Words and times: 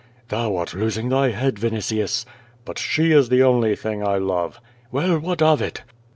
"Thou 0.29 0.55
art 0.55 0.73
losing 0.73 1.09
thy 1.09 1.29
head, 1.29 1.57
Vinitius." 1.59 2.25
"But 2.65 2.79
she 2.79 3.11
is 3.11 3.29
the 3.29 3.43
only 3.43 3.75
thing 3.75 4.01
I 4.01 4.17
love." 4.17 4.59
"Well, 4.91 5.19
what 5.19 5.43
of 5.43 5.61
it?" 5.61 5.83